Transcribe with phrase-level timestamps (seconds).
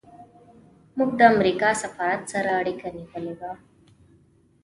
[0.97, 3.51] موږ د امریکا سفارت سره اړیکه نیولې وه.